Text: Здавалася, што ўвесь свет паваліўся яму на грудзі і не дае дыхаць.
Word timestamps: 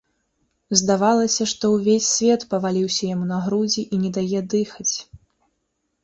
Здавалася, 0.79 1.43
што 1.51 1.69
ўвесь 1.73 2.07
свет 2.13 2.45
паваліўся 2.53 3.03
яму 3.09 3.25
на 3.33 3.37
грудзі 3.45 3.81
і 3.97 4.01
не 4.05 4.11
дае 4.15 4.39
дыхаць. 4.55 4.95